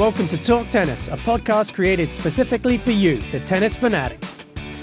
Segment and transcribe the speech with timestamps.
[0.00, 4.18] Welcome to Talk Tennis, a podcast created specifically for you, the tennis fanatic.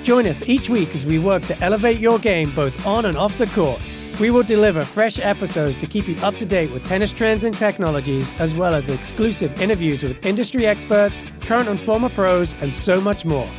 [0.04, 3.36] Join us each week as we work to elevate your game both on and off
[3.40, 3.82] the court.
[4.20, 7.58] We will deliver fresh episodes to keep you up to date with tennis trends and
[7.58, 13.02] technologies, as well as exclusive interviews with industry experts, current and former pros, and so
[13.02, 13.50] much more.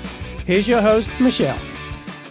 [0.46, 1.58] Here's your host, Michelle.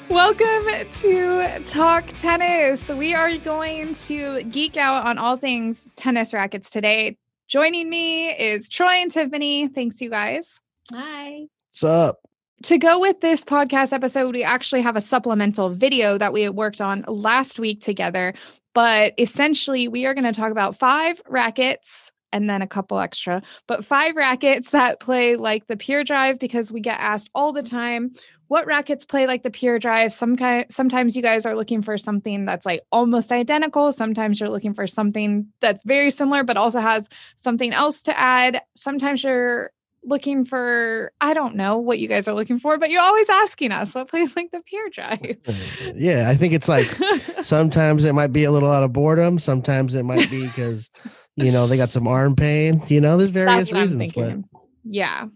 [0.08, 2.88] Welcome to Talk Tennis.
[2.88, 7.18] We are going to geek out on all things tennis rackets today.
[7.48, 9.70] Joining me is Troy and Tiffany.
[9.70, 10.60] Thanks, you guys.
[10.92, 11.46] Hi.
[11.72, 12.20] What's up?
[12.64, 16.82] To go with this podcast episode, we actually have a supplemental video that we worked
[16.82, 18.34] on last week together.
[18.74, 23.42] But essentially, we are going to talk about five rackets and then a couple extra,
[23.68, 27.64] but five rackets that play like the Pure Drive because we get asked all the
[27.64, 28.14] time
[28.48, 30.14] what rackets play like the Pure Drive.
[30.14, 33.92] Some kind, sometimes you guys are looking for something that's like almost identical.
[33.92, 38.62] Sometimes you're looking for something that's very similar, but also has something else to add.
[38.76, 39.72] Sometimes you're
[40.04, 43.72] looking for I don't know what you guys are looking for, but you're always asking
[43.72, 45.38] us what plays like the Pure Drive.
[45.96, 46.86] Yeah, I think it's like
[47.42, 49.40] sometimes it might be a little out of boredom.
[49.40, 50.92] Sometimes it might be because
[51.38, 52.82] you know they got some arm pain.
[52.88, 54.12] You know, there's various reasons.
[54.12, 54.38] But
[54.84, 55.28] yeah.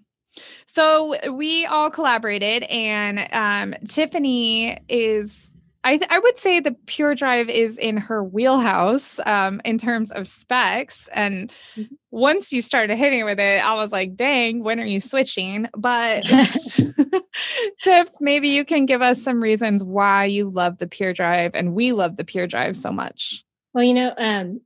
[0.68, 5.48] So we all collaborated, and um, Tiffany is.
[5.84, 10.12] I, th- I would say the Pure Drive is in her wheelhouse um, in terms
[10.12, 11.10] of specs.
[11.12, 11.96] And Mm-hmm.
[12.12, 15.68] once you started hitting with it, I was like, dang, when are you switching?
[15.76, 16.24] But
[17.80, 21.74] Tiff, maybe you can give us some reasons why you love the Pure Drive and
[21.74, 23.44] we love the Pure Drive so much.
[23.74, 24.62] Well, you know, um,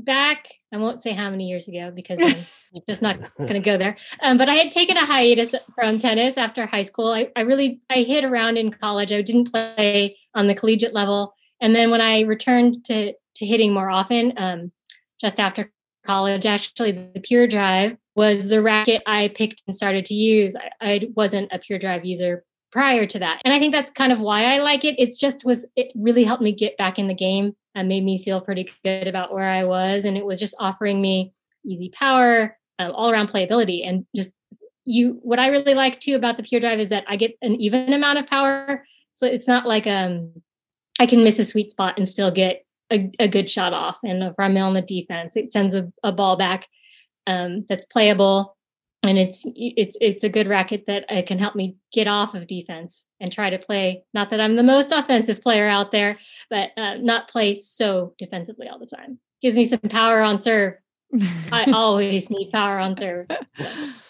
[0.00, 2.18] back, I won't say how many years ago because
[2.74, 3.96] I'm just not going to go there.
[4.22, 7.10] Um, but I had taken a hiatus from tennis after high school.
[7.10, 9.12] I, I really, I hit around in college.
[9.12, 11.34] I didn't play on the collegiate level.
[11.60, 14.72] And then when I returned to, to hitting more often, um,
[15.20, 15.70] just after
[16.06, 20.56] college, actually the Pure Drive was the racket I picked and started to use.
[20.56, 23.40] I, I wasn't a Pure Drive user prior to that.
[23.44, 24.94] And I think that's kind of why I like it.
[24.98, 28.22] It's just was it really helped me get back in the game and made me
[28.22, 30.04] feel pretty good about where I was.
[30.04, 31.32] And it was just offering me
[31.64, 34.32] easy power, um, all around playability, and just
[34.84, 35.18] you.
[35.22, 37.92] What I really like too about the Pure Drive is that I get an even
[37.92, 38.84] amount of power.
[39.12, 40.32] So it's not like um
[40.98, 43.98] I can miss a sweet spot and still get a, a good shot off.
[44.02, 46.68] And if I'm on the defense, it sends a, a ball back
[47.26, 48.56] um, that's playable
[49.02, 52.46] and it's it's it's a good racket that uh, can help me get off of
[52.46, 54.04] defense and try to play.
[54.12, 56.18] Not that I'm the most offensive player out there,
[56.50, 59.18] but uh, not play so defensively all the time.
[59.40, 60.74] Gives me some power on serve.
[61.50, 63.26] I always need power on serve.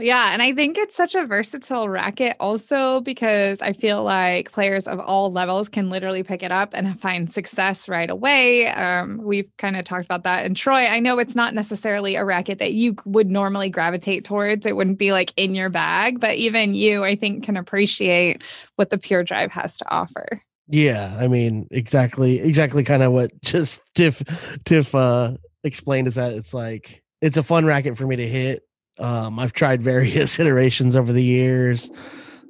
[0.00, 4.88] Yeah, and I think it's such a versatile racket also because I feel like players
[4.88, 8.68] of all levels can literally pick it up and find success right away.
[8.68, 10.44] Um, we've kind of talked about that.
[10.44, 14.66] And Troy, I know it's not necessarily a racket that you would normally gravitate towards.
[14.66, 18.42] It wouldn't be like in your bag, but even you, I think, can appreciate
[18.76, 20.42] what the Pure Drive has to offer.
[20.68, 24.22] yeah, I mean, exactly, exactly, kind of what just Tiff
[24.64, 25.32] Tiff uh,
[25.64, 28.62] explained is that it's like it's a fun racket for me to hit.
[29.00, 31.90] Um, I've tried various iterations over the years.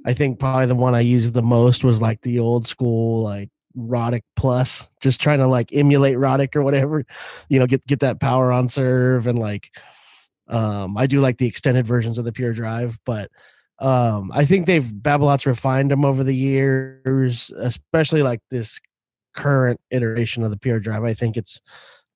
[0.04, 3.50] I think probably the one I used the most was like the old school, like
[3.76, 7.04] Roddick Plus, just trying to like emulate Roddick or whatever,
[7.48, 9.70] you know, get get that power on serve and like
[10.48, 13.30] um I do like the extended versions of the Pure Drive, but
[13.78, 18.80] um I think they've Babolat's refined them over the years, especially like this
[19.34, 21.04] current iteration of the Pure Drive.
[21.04, 21.60] I think it's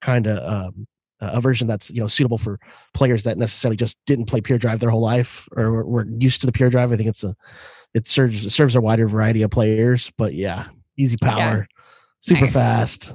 [0.01, 0.87] kind of um
[1.20, 2.58] a version that's you know suitable for
[2.92, 6.47] players that necessarily just didn't play pure drive their whole life or were, used to
[6.47, 6.92] the pure drive.
[6.92, 7.36] I think it's a
[7.94, 10.66] it serves serves a wider variety of players but yeah
[10.97, 11.66] easy power
[12.20, 12.53] super Nice.
[12.53, 13.14] fast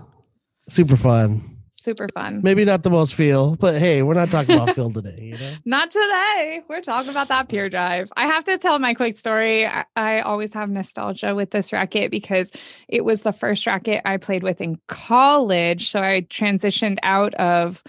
[0.70, 2.42] super fun Super fun.
[2.44, 5.54] maybe not the most feel but hey we're not talking about feel today you know
[5.66, 6.62] Not today.
[6.68, 8.12] We're talking about that Pure Drive.
[8.18, 9.66] I have to tell my quick story.
[9.66, 12.52] I, I always have nostalgia with this racket because
[12.88, 15.90] it was the first racket I played with in college.
[15.90, 17.84] So I transitioned out of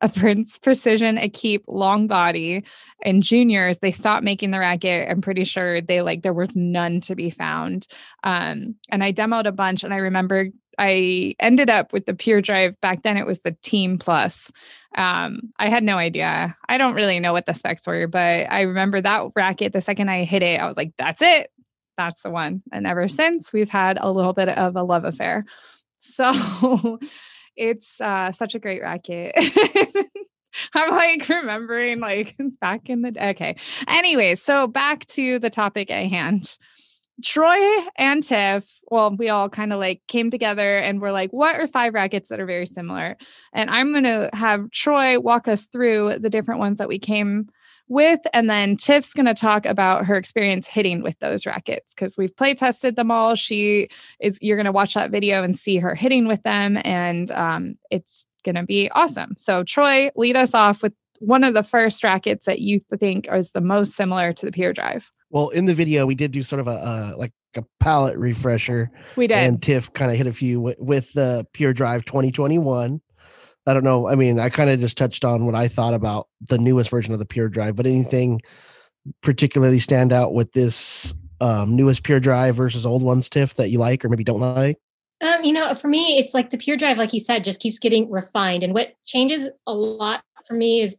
[0.00, 2.64] a Prince Precision Equipe long body
[3.04, 3.78] and juniors.
[3.78, 5.08] They stopped making the racket.
[5.10, 7.86] I'm pretty sure they like there was none to be found.
[8.24, 10.48] Um, and I demoed a bunch, and I remember
[10.80, 12.80] I ended up with the Pure Drive.
[12.80, 14.50] Back then, it was the Team Plus.
[14.96, 16.56] Um, I had no idea.
[16.68, 19.74] I don't really know what the specs were, but I remember that racket.
[19.74, 21.50] The second I hit it, I was like, "That's it,
[21.98, 25.44] that's the one." And ever since, we've had a little bit of a love affair.
[26.02, 26.98] So
[27.56, 29.34] it's uh, such a great racket.
[30.74, 33.28] I'm like remembering like back in the day.
[33.28, 33.56] Okay.
[33.86, 36.56] Anyway, so back to the topic at hand.
[37.22, 37.58] Troy
[37.96, 41.66] and Tiff, well, we all kind of like came together and we're like, what are
[41.66, 43.16] five rackets that are very similar?
[43.52, 47.48] And I'm going to have Troy walk us through the different ones that we came
[47.88, 48.20] with.
[48.32, 52.34] And then Tiff's going to talk about her experience hitting with those rackets because we've
[52.36, 53.34] play tested them all.
[53.34, 53.88] She
[54.20, 56.78] is, you're going to watch that video and see her hitting with them.
[56.84, 59.34] And um, it's going to be awesome.
[59.36, 63.52] So, Troy, lead us off with one of the first rackets that you think is
[63.52, 65.12] the most similar to the Pure Drive.
[65.30, 68.90] Well, in the video, we did do sort of a uh, like a palate refresher.
[69.16, 69.38] We did.
[69.38, 73.00] And Tiff kind of hit a few w- with the Pure Drive 2021.
[73.66, 74.08] I don't know.
[74.08, 77.12] I mean, I kind of just touched on what I thought about the newest version
[77.12, 78.40] of the Pure Drive, but anything
[79.22, 83.78] particularly stand out with this um, newest Pure Drive versus old ones, Tiff, that you
[83.78, 84.78] like or maybe don't like?
[85.20, 87.78] Um, you know, for me, it's like the Pure Drive, like you said, just keeps
[87.78, 88.62] getting refined.
[88.62, 90.98] And what changes a lot for me is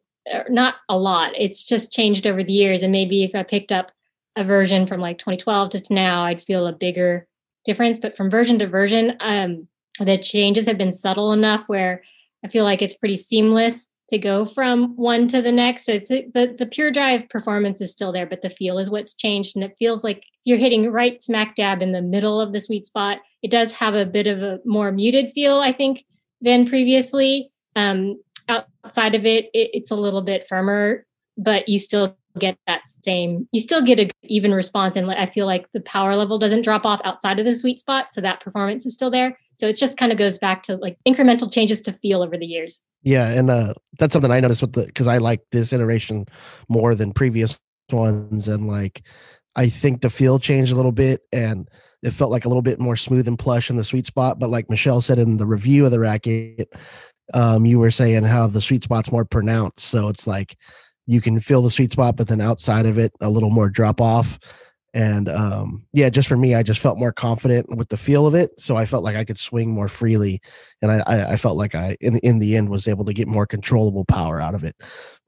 [0.50, 1.31] not a lot.
[1.38, 2.83] It's just changed over the years.
[2.83, 3.91] And maybe if I picked up
[4.35, 7.27] a version from like 2012 to now, I'd feel a bigger
[7.65, 8.00] difference.
[8.00, 9.68] But from version to version, um,
[10.00, 12.03] the changes have been subtle enough where
[12.44, 15.85] I feel like it's pretty seamless to go from one to the next.
[15.85, 19.15] So it's the the pure drive performance is still there, but the feel is what's
[19.15, 22.62] changed, and it feels like you're hitting right smack dab in the middle of the
[22.62, 23.19] sweet spot.
[23.41, 26.03] It does have a bit of a more muted feel, I think,
[26.41, 27.51] than previously.
[27.75, 28.19] Um,
[28.51, 31.06] outside of it, it, it's a little bit firmer,
[31.38, 34.95] but you still get that same you still get a even response.
[34.95, 38.13] And i feel like the power level doesn't drop off outside of the sweet spot
[38.13, 39.38] so that performance is still there.
[39.53, 42.45] So it just kind of goes back to like incremental changes to feel over the
[42.45, 42.83] years.
[43.03, 46.25] Yeah and uh that's something i noticed with the because i like this iteration
[46.69, 47.57] more than previous
[47.92, 49.01] ones and like
[49.56, 51.68] i think the feel changed a little bit and
[52.03, 54.39] it felt like a little bit more smooth and plush in the sweet spot.
[54.39, 56.74] But like michelle said in the review of the racket
[57.33, 60.56] um you were saying how the sweet spot's more pronounced so it's like
[61.07, 64.00] you can feel the sweet spot, but then outside of it, a little more drop
[64.00, 64.39] off.
[64.94, 68.36] And um, yeah, just for me, I just felt more confident with the feel of
[68.36, 68.60] it.
[68.60, 70.42] So I felt like I could swing more freely.
[70.81, 73.45] And I, I, felt like I, in, in the end, was able to get more
[73.45, 74.75] controllable power out of it.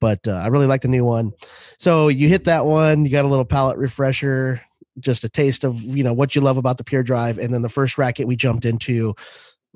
[0.02, 1.32] But uh, I really like the new one.
[1.80, 4.62] So you hit that one, you got a little palate refresher,
[5.00, 7.40] just a taste of, you know, what you love about the Pure Drive.
[7.40, 9.16] And then the first racket we jumped into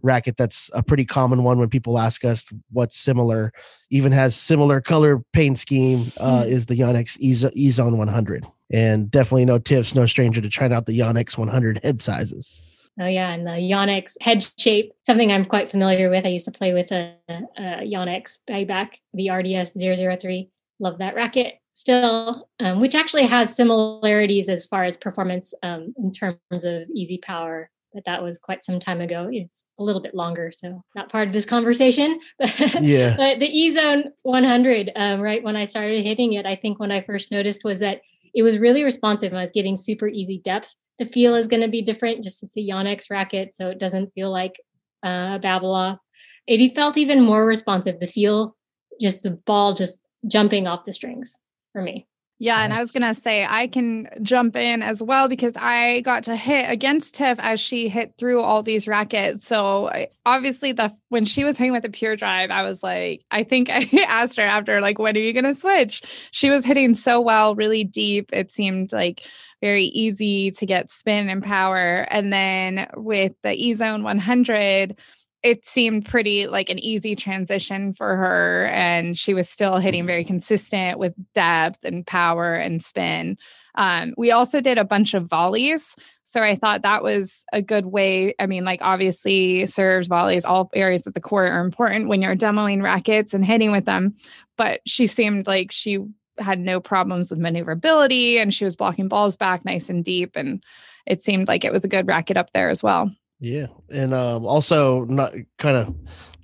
[0.01, 3.51] racket that's a pretty common one when people ask us what's similar
[3.89, 6.47] even has similar color paint scheme uh, mm.
[6.47, 10.85] is the Yonex E Zone 100 and definitely no Tiff's no stranger to trying out
[10.85, 12.61] the Yonex 100 head sizes.
[12.99, 16.25] Oh yeah and the Yonex head shape something i'm quite familiar with.
[16.25, 20.49] I used to play with a, a Yonex back the rds 003
[20.79, 26.11] love that racket still um, which actually has similarities as far as performance um, in
[26.11, 29.29] terms of easy power but that was quite some time ago.
[29.31, 32.19] It's a little bit longer, so not part of this conversation.
[32.81, 33.15] yeah.
[33.17, 36.91] but the E Zone 100, um, right when I started hitting it, I think when
[36.91, 38.01] I first noticed was that
[38.33, 39.33] it was really responsive.
[39.33, 40.75] I was getting super easy depth.
[40.99, 42.23] The feel is going to be different.
[42.23, 44.59] Just it's a Yonex racket, so it doesn't feel like
[45.05, 45.99] uh, a Babolat.
[46.47, 47.99] It felt even more responsive.
[47.99, 48.55] The feel,
[49.01, 49.97] just the ball just
[50.27, 51.37] jumping off the strings
[51.73, 52.07] for me.
[52.39, 56.23] Yeah, and I was gonna say I can jump in as well because I got
[56.25, 59.47] to hit against Tiff as she hit through all these rackets.
[59.47, 59.89] So
[60.23, 63.69] obviously, the when she was hitting with the pure drive, I was like, I think
[63.71, 66.03] I asked her after, like, when are you gonna switch?
[66.31, 68.29] She was hitting so well, really deep.
[68.31, 69.23] It seemed like
[69.59, 72.05] very easy to get spin and power.
[72.11, 74.95] And then with the E Zone 100,
[75.43, 80.23] it seemed pretty like an easy transition for her and she was still hitting very
[80.23, 83.37] consistent with depth and power and spin.
[83.75, 87.85] Um, we also did a bunch of volleys so i thought that was a good
[87.85, 92.23] way i mean like obviously serves volleys all areas of the court are important when
[92.23, 94.15] you're demoing rackets and hitting with them
[94.57, 95.99] but she seemed like she
[96.39, 100.63] had no problems with maneuverability and she was blocking balls back nice and deep and
[101.06, 104.45] it seemed like it was a good racket up there as well yeah, and um,
[104.45, 105.95] also not kind of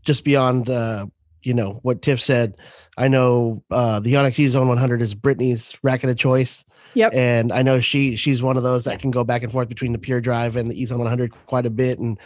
[0.04, 1.06] just beyond uh,
[1.42, 2.58] you know what Tiff said.
[2.98, 6.64] I know uh, the Yonex E Zone 100 is Brittany's racket of choice.
[6.96, 7.14] Yep.
[7.14, 9.94] And I know she she's one of those that can go back and forth between
[9.94, 12.00] the Pure Drive and the E Zone 100 quite a bit.
[12.00, 12.20] And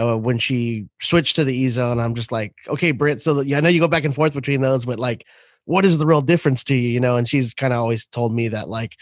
[0.00, 3.20] uh, when she switched to the E Zone, I'm just like, okay, Britt.
[3.20, 5.26] So yeah, I know you go back and forth between those, but like,
[5.66, 6.88] what is the real difference to you?
[6.88, 7.16] You know?
[7.16, 8.96] And she's kind of always told me that like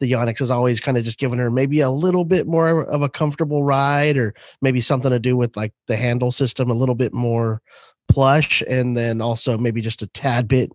[0.00, 3.02] the Yonex has always kind of just given her maybe a little bit more of
[3.02, 6.94] a comfortable ride, or maybe something to do with like the handle system a little
[6.94, 7.62] bit more
[8.08, 10.70] plush, and then also maybe just a tad bit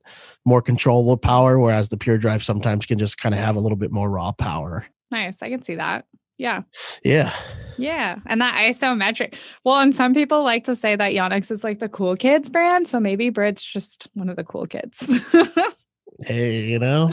[0.46, 1.60] more controllable power.
[1.60, 4.32] Whereas the Pure Drive sometimes can just kind of have a little bit more raw
[4.32, 4.86] power.
[5.12, 6.06] Nice, I can see that.
[6.42, 6.64] Yeah.
[7.04, 7.32] Yeah.
[7.78, 8.18] Yeah.
[8.26, 9.40] And that isometric.
[9.64, 12.88] Well, and some people like to say that Yonex is like the cool kids brand.
[12.88, 15.36] So maybe Brit's just one of the cool kids.
[16.26, 17.12] hey, you know?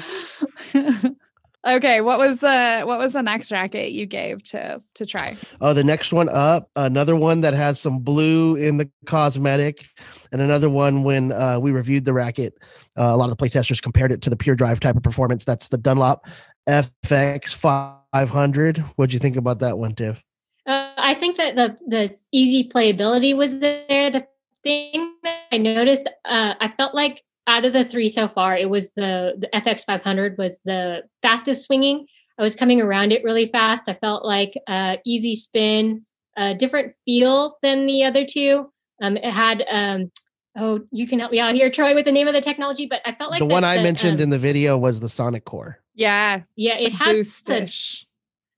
[1.68, 5.36] Okay, what was the what was the next racket you gave to to try?
[5.60, 9.86] Oh, the next one up, another one that has some blue in the cosmetic,
[10.32, 12.54] and another one when uh, we reviewed the racket,
[12.96, 15.44] uh, a lot of the playtesters compared it to the Pure Drive type of performance.
[15.44, 16.26] That's the Dunlop
[16.66, 18.78] FX 500.
[18.96, 20.22] What'd you think about that one, Tiff?
[20.64, 24.10] Uh, I think that the the easy playability was there.
[24.10, 24.26] The
[24.62, 28.70] thing that I noticed, uh, I felt like out of the three so far, it
[28.70, 32.06] was the the FX 500 was the fastest swinging.
[32.38, 33.88] I was coming around it really fast.
[33.88, 36.04] I felt like uh, easy spin,
[36.36, 38.70] a different feel than the other two.
[39.02, 40.12] Um, it had um,
[40.56, 42.86] oh, you can help me out here, Troy, with the name of the technology.
[42.86, 45.08] But I felt like the one I the, mentioned um, in the video was the
[45.08, 45.78] Sonic Core.
[45.94, 47.66] Yeah, yeah, it has a,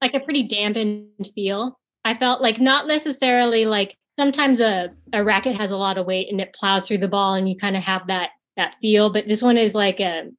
[0.03, 1.79] like a pretty dampened feel.
[2.05, 6.29] I felt like not necessarily like sometimes a, a racket has a lot of weight
[6.31, 9.29] and it plows through the ball and you kind of have that that feel, but
[9.29, 10.31] this one is like a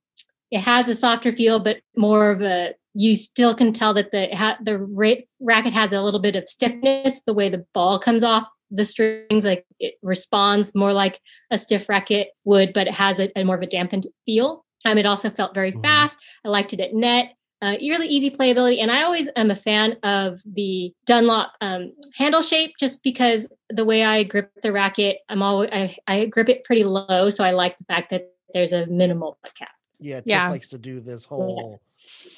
[0.51, 4.27] it has a softer feel, but more of a you still can tell that the
[4.36, 7.22] ha, the ra- racket has a little bit of stiffness.
[7.25, 11.20] The way the ball comes off the strings, like it responds more like
[11.51, 14.65] a stiff racket would, but it has a, a more of a dampened feel.
[14.86, 15.84] Um, it also felt very Mhm.
[15.84, 16.20] fast.
[16.46, 17.34] I liked it at net.
[17.62, 22.41] Uh, really easy playability, and I always am a fan of the Dunlop um, handle
[22.41, 26.63] shape, just because the way I grip the racket, I'm always I, I grip it
[26.63, 29.70] pretty low, so I like the fact that there's a minimal cap.
[30.00, 30.50] Yeah, Tiff Yeah.
[30.50, 31.82] likes to do this whole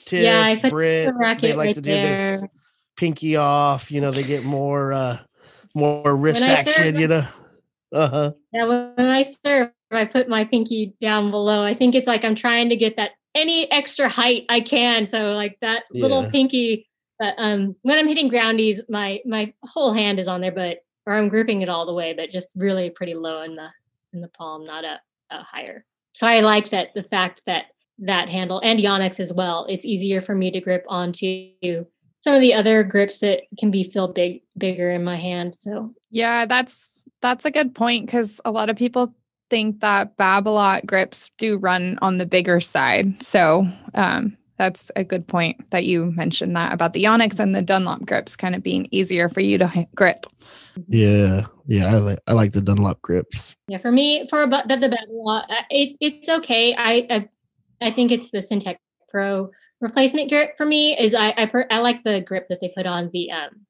[0.05, 2.43] Tiff, Yeah, I put Brit, the racket they like right to do this
[2.97, 3.91] pinky off.
[3.91, 5.19] You know, they get more uh
[5.73, 6.99] more wrist I serve action.
[6.99, 7.27] You know,
[7.93, 8.31] uh huh.
[8.51, 11.63] Yeah, when I serve, I put my pinky down below.
[11.63, 15.07] I think it's like I'm trying to get that any extra height I can.
[15.07, 16.29] So like that little Yeah.
[16.31, 16.87] pinky.
[17.19, 21.13] But um, when I'm hitting groundies, my my whole hand is on there, but or
[21.13, 23.69] I'm gripping it all the way, but just really pretty low in the
[24.13, 24.99] in the palm, not a,
[25.29, 25.85] a higher.
[26.13, 27.65] So I like that the fact that
[27.99, 29.65] that handle and Yonex as well.
[29.69, 31.51] It's easier for me to grip onto
[32.23, 35.55] some of the other grips that can be feel big bigger in my hand.
[35.55, 39.13] So Yeah, that's that's a good point because a lot of people
[39.53, 43.21] think that Babolat grips do run on the bigger side.
[43.21, 47.61] So um, that's a good point that you mentioned that about the Yonex and the
[47.61, 50.25] Dunlop grips kind of being easier for you to grip.
[50.87, 51.85] Yeah, yeah.
[51.85, 53.55] I like I like the Dunlop grips.
[53.67, 55.45] Yeah, for me, for about that's about a lot.
[55.51, 56.73] Uh, It it's okay.
[56.75, 57.29] I I,
[57.79, 58.77] I think it's the Syntec
[59.11, 60.97] Pro replacement grip for me.
[60.97, 63.67] Is I I, per, I like the grip that they put on the um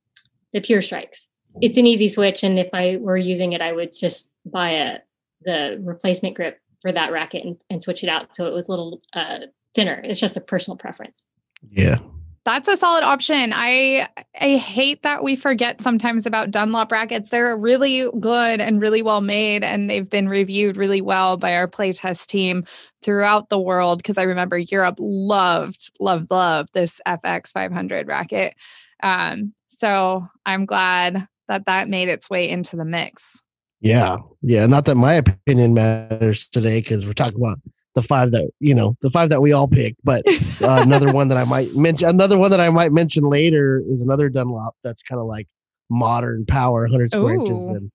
[0.54, 1.30] the Pure Strikes.
[1.62, 5.00] It's an easy switch, and if I were using it, I would just buy a
[5.46, 8.72] the replacement grip for that racket and, and switch it out so it was a
[8.72, 9.40] little uh
[9.76, 10.00] thinner.
[10.04, 11.26] It's just a personal preference.
[11.72, 11.98] Yeah,
[12.46, 13.52] That's a solid option.
[13.54, 14.08] I
[14.40, 17.30] I hate that we forget sometimes about Dunlop rackets.
[17.30, 21.68] They're really good and really well made, and they've been reviewed really well by our
[21.68, 22.66] playtest team
[23.02, 24.00] throughout the world.
[24.00, 28.56] Because I remember Europe loved, loved, loved this FX 500 racket.
[29.02, 33.42] Um, so I'm glad that that made its way into the mix.
[33.84, 34.66] Yeah, yeah.
[34.66, 37.60] Not that my opinion matters today because we're talking about
[37.96, 40.00] the five that you know the five that we all picked.
[40.06, 40.24] But
[40.62, 44.02] uh, another one that I might mention, another one that I might mention later is
[44.02, 45.50] another Dunlop that's kind of like
[45.90, 47.76] modern power, 100 square inches, Ooh.
[47.76, 47.92] and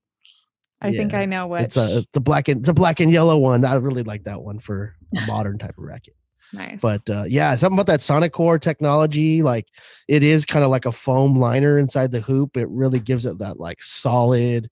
[0.83, 1.63] I think I know what.
[1.63, 3.65] it's a the black and it's a black and yellow one.
[3.65, 6.15] I really like that one for a modern type of racket.
[6.53, 6.83] nice.
[6.83, 9.67] But uh, yeah, something about that Sonic Core technology, like
[10.07, 12.59] it is kind of like a foam liner inside the hoop.
[12.59, 14.71] It really gives it that like solid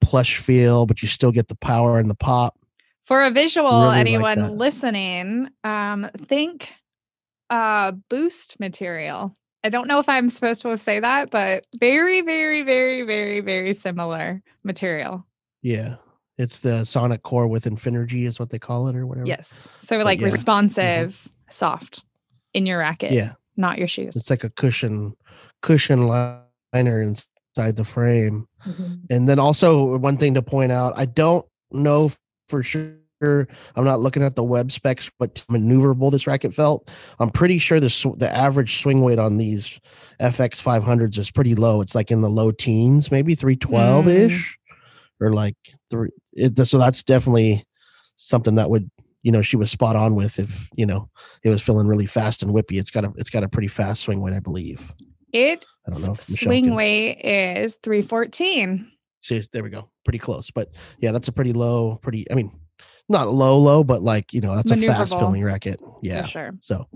[0.00, 2.58] plush feel, but you still get the power and the pop.
[3.04, 4.52] For a visual, Really anyone that.
[4.52, 6.68] listening, um, think
[7.50, 9.36] uh boost material.
[9.64, 13.74] I don't know if I'm supposed to say that, but very, very, very, very, very
[13.74, 15.24] similar material.
[15.62, 15.96] Yeah,
[16.38, 19.26] it's the Sonic Core with Infinergy is what they call it or whatever.
[19.26, 19.68] Yes.
[19.80, 20.26] So like yeah.
[20.26, 20.34] Mm-hmm.
[20.34, 22.04] responsive, soft
[22.54, 24.16] in your racket, yeah, not your shoes.
[24.16, 25.14] it's like a cushion
[25.60, 28.48] cushion liner inside the frame.
[28.66, 28.94] Mm-hmm.
[29.10, 32.10] And then also one thing to point out, I don't know
[32.48, 32.96] for sure.
[33.22, 36.90] I'm not looking at the web specs, but maneuverable this racket felt.
[37.20, 39.80] I'm pretty sure the sw- the average swing weight on these
[40.20, 41.80] FX 500s is pretty low.
[41.80, 45.24] It's like in the low teens, maybe 312 ish, mm.
[45.24, 45.54] or like
[45.88, 46.10] three.
[46.32, 47.64] It, so that's definitely
[48.16, 48.90] something that would
[49.22, 51.08] you know she was spot on with if you know
[51.42, 52.78] it was feeling really fast and whippy.
[52.78, 54.92] It's got a it's got a pretty fast swing weight, I believe.
[55.32, 58.90] It I don't know if Michelle swing weight is 314.
[59.22, 59.88] See, there we go.
[60.04, 60.50] Pretty close.
[60.50, 60.68] But
[61.00, 62.52] yeah, that's a pretty low, pretty I mean,
[63.08, 65.80] not low, low, but like, you know, that's a fast filling racket.
[65.80, 66.24] For Yeah.
[66.24, 66.52] sure.
[66.60, 66.86] So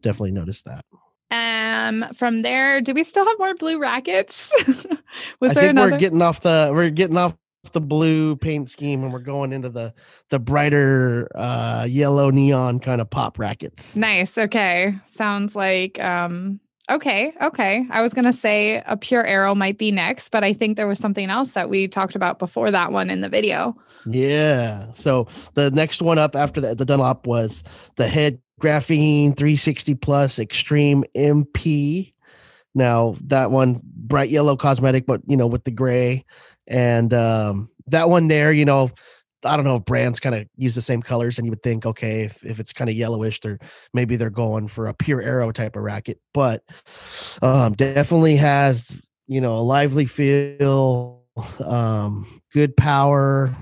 [0.00, 0.84] definitely noticed that.
[1.30, 4.52] Um, from there, do we still have more blue rackets?
[5.40, 5.92] Was I there think another?
[5.92, 7.34] we're getting off the we're getting off
[7.72, 9.94] the blue paint scheme and we're going into the
[10.30, 13.94] the brighter uh yellow neon kind of pop rackets.
[13.96, 14.36] Nice.
[14.36, 14.94] Okay.
[15.06, 17.86] Sounds like um okay, okay.
[17.90, 20.88] I was going to say a pure aero might be next, but I think there
[20.88, 23.76] was something else that we talked about before that one in the video.
[24.06, 24.92] Yeah.
[24.92, 27.62] So the next one up after the, the Dunlop was
[27.96, 32.12] the head graphene 360 plus extreme MP.
[32.74, 36.24] Now that one bright yellow cosmetic, but you know, with the gray
[36.66, 38.90] and um that one there, you know,
[39.44, 41.86] I don't know if brands kind of use the same colors, and you would think,
[41.86, 43.58] okay, if, if it's kind of yellowish, they're
[43.92, 46.62] maybe they're going for a pure aero type of racket, but
[47.42, 48.96] um, definitely has
[49.26, 51.24] you know a lively feel,
[51.64, 53.54] um, good power,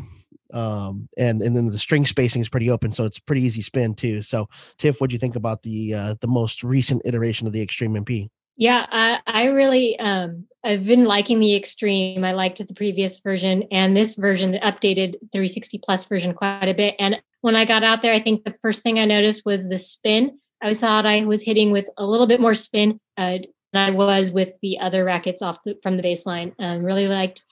[0.53, 3.95] um, and and then the string spacing is pretty open, so it's pretty easy spin
[3.95, 4.23] too.
[4.23, 7.63] So, Tiff, what do you think about the uh, the most recent iteration of the
[7.63, 8.29] Extreme MP?
[8.61, 12.23] Yeah, I, I really um, I've been liking the extreme.
[12.25, 16.75] I liked the previous version and this version, the updated 360 plus version, quite a
[16.75, 16.95] bit.
[16.99, 19.79] And when I got out there, I think the first thing I noticed was the
[19.79, 20.39] spin.
[20.61, 23.39] I thought I was hitting with a little bit more spin uh,
[23.73, 26.53] than I was with the other rackets off the, from the baseline.
[26.59, 27.43] Um, really liked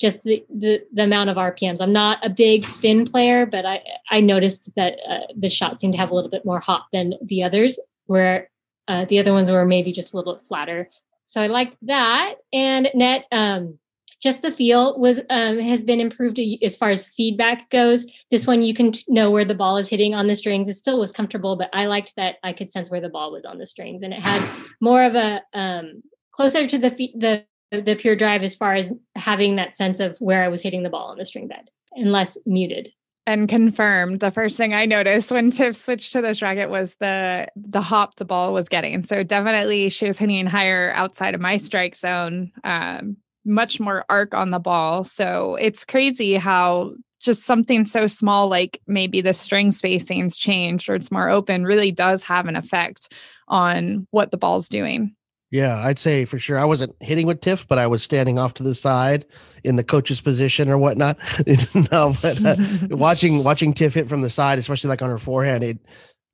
[0.00, 1.82] just the, the, the amount of RPMs.
[1.82, 5.92] I'm not a big spin player, but I I noticed that uh, the shot seemed
[5.92, 7.78] to have a little bit more hop than the others.
[8.06, 8.48] Where
[8.88, 10.88] uh, the other ones were maybe just a little bit flatter.
[11.22, 12.34] So I liked that.
[12.52, 13.78] And net, um,
[14.24, 18.06] just the feel was um, has been improved as far as feedback goes.
[18.30, 20.68] This one you can know where the ball is hitting on the strings.
[20.68, 23.44] It still was comfortable, but I liked that I could sense where the ball was
[23.44, 24.42] on the strings, and it had
[24.80, 27.44] more of a um, closer to the the
[27.82, 30.90] the pure drive as far as having that sense of where I was hitting the
[30.90, 32.92] ball on the string bed and less muted
[33.26, 37.48] and confirmed the first thing i noticed when tiff switched to this racket was the
[37.74, 39.04] the hop the ball was getting.
[39.04, 44.34] So definitely she was hitting higher outside of my strike zone um, much more arc
[44.34, 45.04] on the ball.
[45.04, 50.94] So it's crazy how just something so small like maybe the string spacing's changed or
[50.94, 53.12] it's more open really does have an effect
[53.48, 55.14] on what the ball's doing
[55.54, 56.58] yeah, I'd say for sure.
[56.58, 59.24] I wasn't hitting with Tiff, but I was standing off to the side
[59.62, 61.16] in the coach's position or whatnot.
[61.92, 62.56] no, but uh,
[62.90, 65.78] watching watching Tiff hit from the side, especially like on her forehand, it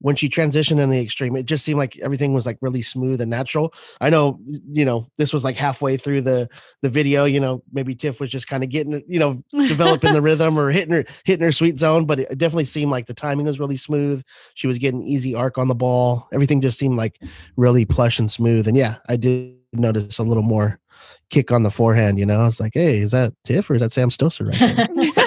[0.00, 3.20] when she transitioned in the extreme, it just seemed like everything was like really smooth
[3.20, 3.74] and natural.
[4.00, 6.48] I know, you know, this was like halfway through the
[6.82, 7.24] the video.
[7.24, 10.70] You know, maybe Tiff was just kind of getting, you know, developing the rhythm or
[10.70, 13.76] hitting her hitting her sweet zone, but it definitely seemed like the timing was really
[13.76, 14.22] smooth.
[14.54, 16.28] She was getting easy arc on the ball.
[16.32, 17.20] Everything just seemed like
[17.56, 18.66] really plush and smooth.
[18.66, 20.80] And yeah, I did notice a little more
[21.28, 22.18] kick on the forehand.
[22.18, 25.26] You know, I was like, hey, is that Tiff or is that Sam Stosur right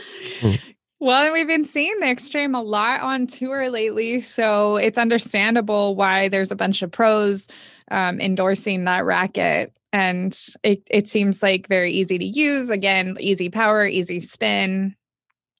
[0.40, 0.69] hmm.
[1.02, 6.28] Well, we've been seeing the extreme a lot on tour lately, so it's understandable why
[6.28, 7.48] there's a bunch of pros
[7.90, 9.72] um, endorsing that racket.
[9.94, 12.68] And it, it seems like very easy to use.
[12.68, 14.94] Again, easy power, easy spin,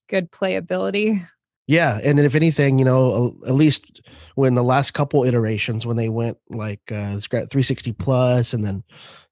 [0.09, 1.25] good playability.
[1.71, 4.01] Yeah, and if anything, you know, at least
[4.35, 8.83] when the last couple iterations, when they went like uh, 360 plus, and then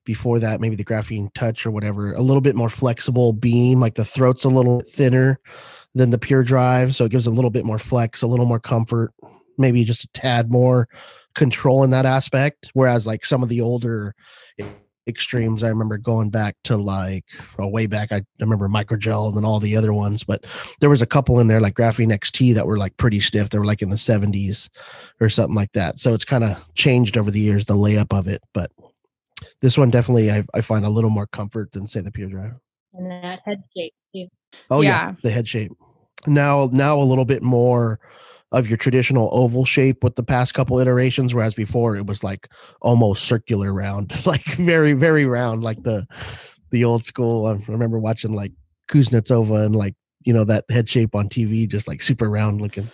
[0.05, 3.95] before that, maybe the graphene touch or whatever, a little bit more flexible beam, like
[3.95, 5.37] the throat's a little thinner
[5.95, 6.95] than the pure drive.
[6.95, 9.13] So it gives a little bit more flex, a little more comfort,
[9.57, 10.87] maybe just a tad more
[11.35, 12.69] control in that aspect.
[12.73, 14.15] Whereas like some of the older
[15.07, 17.25] extremes, I remember going back to like
[17.57, 18.11] oh, way back.
[18.11, 20.45] I remember microgel and all the other ones, but
[20.79, 23.49] there was a couple in there like graphene XT that were like pretty stiff.
[23.49, 24.69] They were like in the 70s
[25.19, 25.99] or something like that.
[25.99, 28.41] So it's kind of changed over the years, the layup of it.
[28.53, 28.71] But
[29.61, 32.53] this one definitely I, I find a little more comfort than say the pure drive.
[32.93, 34.27] And that head shape too.
[34.69, 34.89] Oh yeah.
[34.89, 35.71] yeah, the head shape.
[36.27, 37.99] Now now a little bit more
[38.51, 42.49] of your traditional oval shape with the past couple iterations, whereas before it was like
[42.81, 46.07] almost circular round, like very, very round, like the
[46.71, 47.47] the old school.
[47.47, 48.53] I remember watching like
[48.89, 52.87] Kuznetsova and like, you know, that head shape on TV, just like super round looking.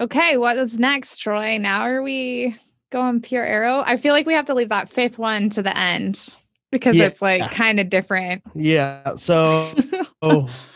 [0.00, 1.58] Okay, what is next, Troy?
[1.58, 2.56] Now are we
[2.90, 3.82] going pure aero?
[3.84, 6.36] I feel like we have to leave that fifth one to the end
[6.72, 7.04] because yeah.
[7.04, 8.42] it's like kind of different.
[8.54, 9.14] Yeah.
[9.14, 9.72] So
[10.22, 10.50] oh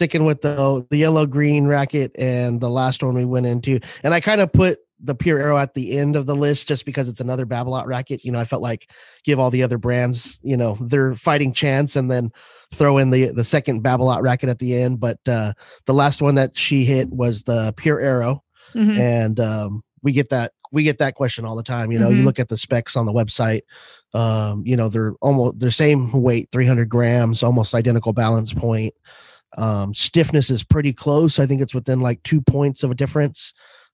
[0.00, 4.14] sticking with the the yellow green racket and the last one we went into, and
[4.14, 7.06] I kind of put the pure aero at the end of the list just because
[7.06, 8.24] it's another Babolat racket.
[8.24, 8.90] You know, I felt like
[9.24, 12.32] give all the other brands, you know, their fighting chance and then
[12.72, 15.00] throw in the the second Babolat racket at the end.
[15.00, 15.52] But uh
[15.84, 18.42] the last one that she hit was the pure aero.
[18.74, 19.00] Mm-hmm.
[19.00, 21.92] And um we get that we get that question all the time.
[21.92, 22.20] You know, mm-hmm.
[22.20, 23.62] you look at the specs on the website,
[24.14, 28.94] um, you know, they're almost they're same weight, 300 grams, almost identical balance point.
[29.58, 31.38] Um, stiffness is pretty close.
[31.38, 33.52] I think it's within like two points of a difference.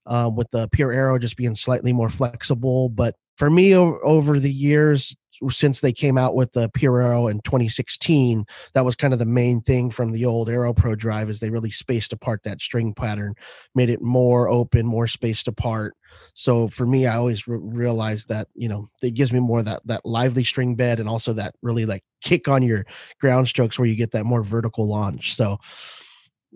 [0.09, 4.39] Um, with the pure aero just being slightly more flexible, but for me over, over
[4.39, 5.17] the years,
[5.51, 8.45] since they came out with the Pure Aero in 2016,
[8.75, 11.51] that was kind of the main thing from the old Aero Pro drive is they
[11.51, 13.35] really spaced apart that string pattern,
[13.75, 15.95] made it more open, more spaced apart.
[16.35, 19.83] So for me, I always re- realized that you know it gives me more that
[19.87, 22.87] that lively string bed and also that really like kick on your
[23.21, 25.35] ground strokes where you get that more vertical launch.
[25.35, 25.59] So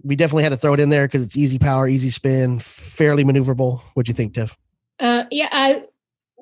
[0.03, 3.25] we definitely had to throw it in there because it's easy power, easy spin, fairly
[3.25, 3.81] maneuverable.
[3.95, 4.57] What do you think, Tiff?
[4.99, 5.83] Uh, yeah, I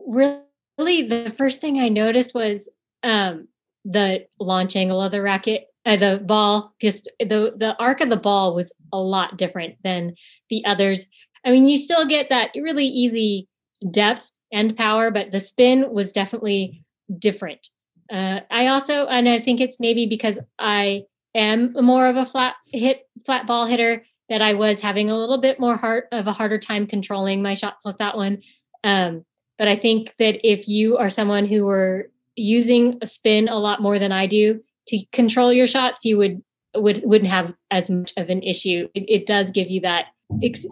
[0.07, 0.41] really
[0.79, 2.71] the first thing I noticed was
[3.03, 3.49] um,
[3.85, 6.75] the launch angle of the racket, uh, the ball.
[6.81, 10.15] Just the the arc of the ball was a lot different than
[10.51, 11.07] the others.
[11.45, 13.49] I mean, you still get that really easy
[13.91, 16.85] depth and power, but the spin was definitely
[17.19, 17.69] different.
[18.11, 22.55] Uh, I also, and I think it's maybe because I am more of a flat
[22.67, 26.33] hit, flat ball hitter that I was having a little bit more hard of a
[26.33, 28.43] harder time controlling my shots with that one.
[28.85, 29.25] Um,
[29.59, 33.83] but I think that if you are someone who were using a spin a lot
[33.83, 36.43] more than I do to control your shots, you would
[36.75, 38.89] would wouldn't have as much of an issue.
[38.95, 40.07] It, it does give you that.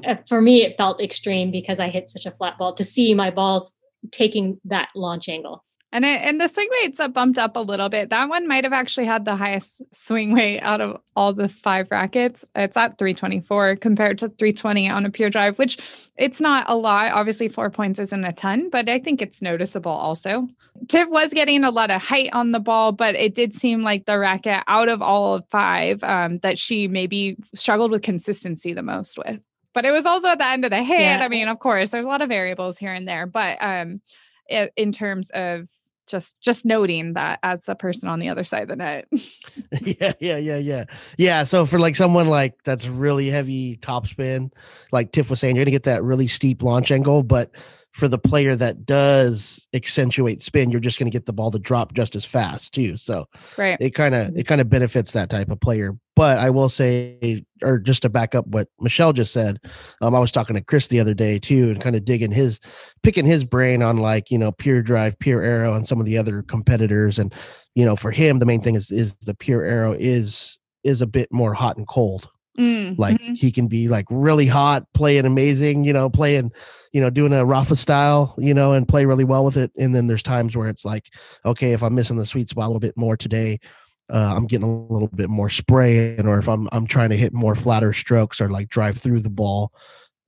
[0.06, 3.14] Uh, for me, it felt extreme because I hit such a flat ball to see
[3.14, 3.74] my balls
[4.12, 5.64] taking that launch angle.
[5.92, 8.10] And it, and the swing weight's bumped up a little bit.
[8.10, 11.90] That one might have actually had the highest swing weight out of all the five
[11.90, 12.44] rackets.
[12.54, 15.78] It's at 324 compared to 320 on a pure drive, which
[16.16, 17.12] it's not a lot.
[17.12, 20.48] Obviously, four points isn't a ton, but I think it's noticeable also.
[20.88, 24.06] Tiff was getting a lot of height on the ball, but it did seem like
[24.06, 28.82] the racket out of all of five um, that she maybe struggled with consistency the
[28.82, 29.40] most with.
[29.72, 31.00] But it was also at the end of the hit.
[31.00, 31.20] Yeah.
[31.22, 34.00] I mean, of course, there's a lot of variables here and there, but um,
[34.48, 35.68] in terms of
[36.06, 39.08] just just noting that as the person on the other side of the net.
[39.82, 40.84] yeah, yeah, yeah, yeah.
[41.18, 41.44] Yeah.
[41.44, 44.52] So for like someone like that's really heavy topspin,
[44.92, 47.50] like Tiff was saying, you're gonna get that really steep launch angle, but
[47.96, 51.58] for the player that does accentuate spin, you're just going to get the ball to
[51.58, 52.94] drop just as fast too.
[52.98, 53.24] So
[53.56, 53.78] right.
[53.80, 55.96] it kind of it kind of benefits that type of player.
[56.14, 59.60] But I will say, or just to back up what Michelle just said,
[60.02, 62.60] um, I was talking to Chris the other day too, and kind of digging his,
[63.02, 66.18] picking his brain on like you know pure drive, pure aero, and some of the
[66.18, 67.18] other competitors.
[67.18, 67.34] And
[67.74, 71.06] you know, for him, the main thing is is the pure aero is is a
[71.06, 73.34] bit more hot and cold Mm, like mm-hmm.
[73.34, 76.52] he can be like really hot, playing amazing, you know, playing,
[76.92, 79.70] you know, doing a Rafa style, you know, and play really well with it.
[79.76, 81.04] And then there's times where it's like,
[81.44, 83.60] okay, if I'm missing the sweet spot a little bit more today,
[84.08, 87.32] uh, I'm getting a little bit more spraying, or if I'm I'm trying to hit
[87.32, 89.72] more flatter strokes or like drive through the ball,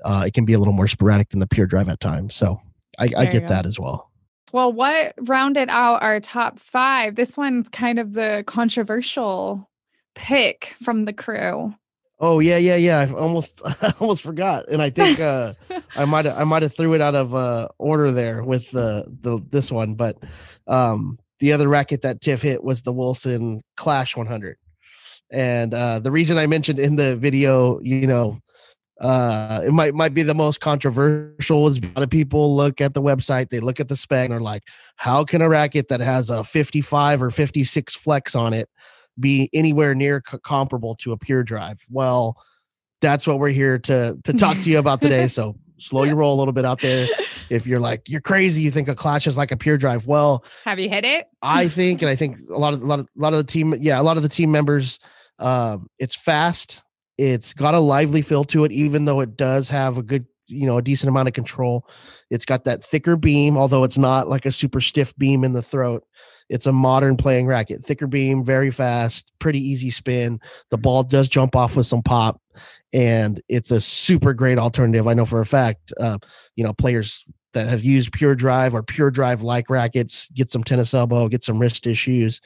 [0.05, 2.35] uh, it can be a little more sporadic than the pure drive at times.
[2.35, 2.61] So
[2.99, 4.11] I, I get that as well.
[4.53, 7.15] Well, what rounded out our top five?
[7.15, 9.69] This one's kind of the controversial
[10.15, 11.75] pick from the crew.
[12.21, 12.99] Oh yeah, yeah, yeah.
[13.01, 14.69] I almost I almost forgot.
[14.69, 15.53] And I think uh
[15.97, 19.41] I might I might have threw it out of uh order there with the the
[19.51, 20.17] this one, but
[20.67, 24.57] um the other racket that Tiff hit was the Wilson Clash 100.
[25.31, 28.41] And uh the reason I mentioned in the video, you know,
[29.01, 32.95] uh it might might be the most controversial is a lot of people look at
[32.95, 34.65] the website they look at the spec and are like
[34.97, 38.69] how can a racket that has a 55 or 56 flex on it
[39.19, 41.85] be anywhere near c- comparable to a pure drive.
[41.91, 42.37] Well,
[43.01, 45.29] that's what we're here to to talk to you about today.
[45.29, 47.09] So slow your roll a little bit out there.
[47.51, 50.07] If you're like you're crazy, you think a Clash is like a pure drive.
[50.07, 51.27] Well, have you hit it?
[51.43, 53.51] I think, and I think a lot of a lot of a lot of the
[53.51, 54.99] team, yeah, a lot of the team members,
[55.39, 56.83] um, it's fast.
[57.17, 60.67] It's got a lively feel to it, even though it does have a good you
[60.67, 61.87] know a decent amount of control
[62.31, 65.63] it's got that thicker beam although it's not like a super stiff beam in the
[65.63, 66.05] throat
[66.49, 67.85] it's a modern playing racket.
[67.85, 70.41] Thicker beam very fast pretty easy spin.
[70.71, 72.41] The ball does jump off with some pop
[72.93, 75.07] and it's a super great alternative.
[75.07, 76.19] I know for a fact uh,
[76.57, 80.63] you know players that have used pure drive or pure drive like rackets get some
[80.63, 82.41] tennis elbow get some wrist issues.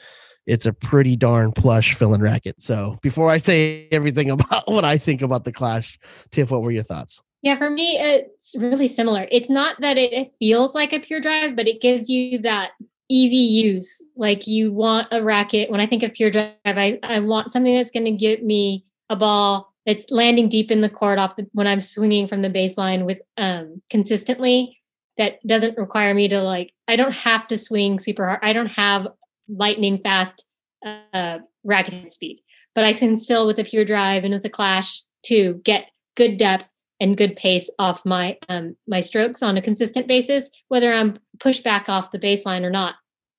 [0.47, 2.61] It's a pretty darn plush filling racket.
[2.61, 5.99] So before i say everything about what i think about the clash
[6.31, 7.23] tiff what were your thoughts?
[7.43, 9.27] Yeah, for me, it's really similar.
[9.33, 12.71] It's not that it feels like a pure drive, but it gives you that
[13.13, 14.03] easy use.
[14.17, 15.71] Like you want a racket.
[15.71, 18.87] When I think of pure drive, I, I want something that's going to give me
[19.11, 22.51] a ball that's landing deep in the court off the, when I'm swinging from the
[22.51, 24.79] baseline with um, consistently.
[25.19, 26.73] That doesn't require me to like.
[26.89, 28.41] I don't have to swing super hard.
[28.43, 29.09] I don't have
[29.47, 30.47] lightning fast
[30.85, 32.41] uh, racket speed,
[32.75, 36.39] but I can still with a pure drive and with a clash to get good
[36.39, 41.19] depth and good pace off my um, my strokes on a consistent basis, whether I'm
[41.41, 42.95] pushed back off the baseline or not,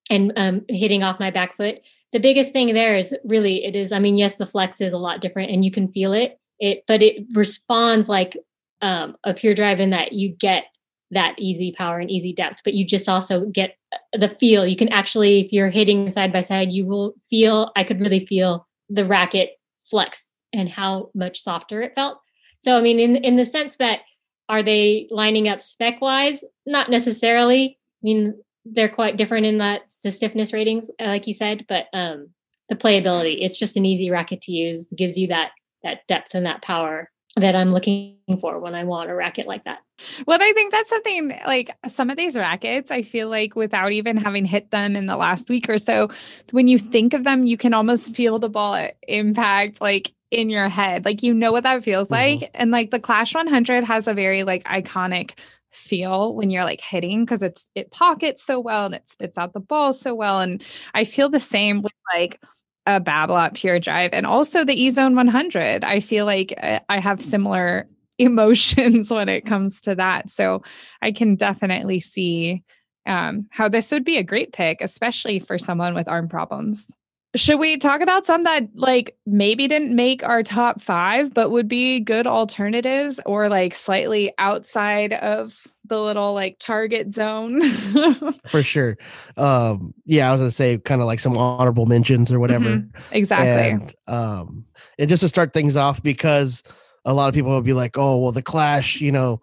[0.10, 1.82] and um, hitting off my back foot.
[2.12, 3.92] The biggest thing there is really it is.
[3.92, 6.40] I mean, yes, the flex is a lot different, and you can feel it.
[6.60, 8.38] It, but it responds like
[8.82, 10.66] um, a pure drive in that you get
[11.12, 14.66] that easy power and easy depth, but you just also get uh, the feel.
[14.66, 18.26] You can actually, if you're hitting side by side, you will feel, I could really
[18.26, 19.52] feel the racket
[19.84, 22.20] flex and how much softer it felt.
[22.60, 24.02] So, I mean, in, in the sense that
[24.50, 26.44] are they lining up spec wise?
[26.66, 27.78] Not necessarily.
[28.02, 31.88] I mean, they're quite different in that the stiffness ratings, uh, like you said, but
[31.94, 32.30] um,
[32.70, 34.88] the playability, it's just an easy racket to use.
[34.92, 35.52] It gives you that
[35.84, 39.64] that depth and that power that I'm looking for when I want a racket like
[39.66, 39.80] that.
[40.28, 44.18] Well, I think that's something like some of these rackets, I feel like without even
[44.18, 46.10] having hit them in the last week or so,
[46.52, 50.70] when you think of them, you can almost feel the ball impact like in your
[50.70, 51.06] head.
[51.06, 52.42] Like you know what that feels mm-hmm.
[52.42, 52.52] like.
[52.54, 55.38] And like the Clash 100 has a very like iconic
[55.74, 59.54] feel when you're like hitting because it's it pockets so well and it spits out
[59.54, 60.40] the ball so well.
[60.40, 62.42] And I feel the same with like
[62.86, 65.84] a Babolat Pure Drive and also the E Zone 100.
[65.84, 67.88] I feel like uh, I have similar
[68.20, 70.30] emotions when it comes to that.
[70.30, 70.62] So
[71.02, 72.64] I can definitely see
[73.06, 76.94] um, how this would be a great pick, especially for someone with arm problems.
[77.36, 81.68] Should we talk about some that like maybe didn't make our top five, but would
[81.68, 87.62] be good alternatives or like slightly outside of the little like target zone?
[88.48, 88.98] For sure.
[89.36, 92.66] Um, yeah, I was gonna say kind of like some honorable mentions or whatever.
[92.66, 93.16] Mm-hmm.
[93.16, 93.72] Exactly.
[93.72, 94.66] And, um,
[95.00, 96.62] and just to start things off, because
[97.06, 99.42] a lot of people will be like, oh, well, the clash, you know,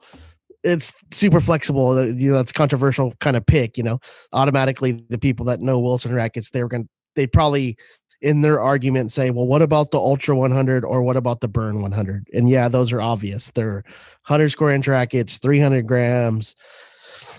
[0.62, 2.05] it's super flexible.
[2.05, 4.00] You know, that's controversial kind of pick, you know.
[4.33, 6.85] Automatically the people that know Wilson rackets, they're gonna
[7.16, 7.77] they'd probably
[8.23, 11.81] in their argument say, well, what about the Ultra 100 or what about the Burn
[11.81, 12.29] 100?
[12.33, 13.51] And yeah, those are obvious.
[13.51, 13.83] They're
[14.27, 16.55] 100 square inch rackets, 300 grams,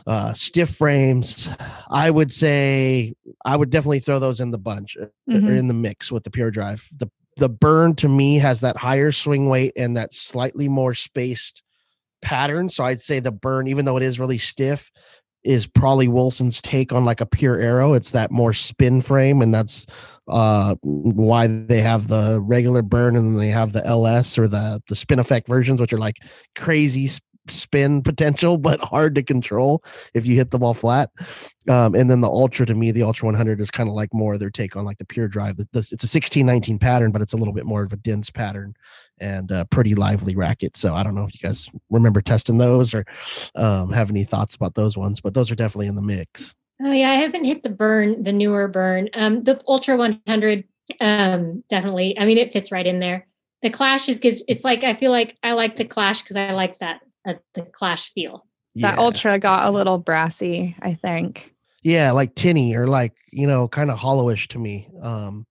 [0.08, 1.50] uh, stiff frames.
[1.90, 3.14] I would say
[3.46, 5.48] I would definitely throw those in the bunch uh, mm-hmm.
[5.48, 6.88] or in the mix with the Pure Drive.
[6.96, 11.64] The the Burn to me has that higher swing weight and that slightly more spaced
[12.22, 12.70] pattern.
[12.70, 14.92] So I'd say the Burn, even though it is really stiff,
[15.44, 17.94] is probably Wilson's take on like a pure aero.
[17.94, 19.86] It's that more spin frame, and that's
[20.28, 24.82] uh why they have the regular burn and then they have the LS or the
[24.88, 26.18] the spin effect versions, which are like
[26.56, 27.10] crazy
[27.48, 31.10] spin potential, but hard to control if you hit the ball flat.
[31.70, 34.38] Um, and then the Ultra to me, the Ultra 100 is kind of like more
[34.38, 35.58] their take on like the pure drive.
[35.58, 38.30] The, the, it's a 1619 pattern, but it's a little bit more of a dense
[38.30, 38.76] pattern
[39.20, 40.76] and a pretty lively racket.
[40.78, 43.06] So I don't know if you guys remember testing those or
[43.56, 46.54] um, have any thoughts about those ones, but those are definitely in the mix.
[46.84, 49.10] Oh yeah, I haven't hit the burn, the newer burn.
[49.14, 50.64] Um, the Ultra 100,
[51.00, 52.18] um, definitely.
[52.18, 53.28] I mean, it fits right in there.
[53.62, 56.54] The Clash is because it's like I feel like I like the Clash because I
[56.54, 58.46] like that uh, the Clash feel.
[58.76, 59.02] That yeah.
[59.02, 61.54] Ultra got a little brassy, I think.
[61.84, 64.88] Yeah, like tinny or like you know, kind of hollowish to me.
[65.02, 65.46] Um,